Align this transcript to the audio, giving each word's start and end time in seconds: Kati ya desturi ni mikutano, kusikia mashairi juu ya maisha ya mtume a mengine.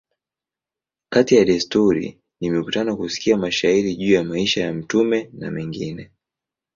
Kati 1.13 1.35
ya 1.35 1.45
desturi 1.45 2.17
ni 2.39 2.49
mikutano, 2.49 2.97
kusikia 2.97 3.37
mashairi 3.37 3.95
juu 3.95 4.13
ya 4.13 4.23
maisha 4.23 4.61
ya 4.61 4.73
mtume 4.73 5.31
a 5.41 5.51
mengine. 5.51 6.11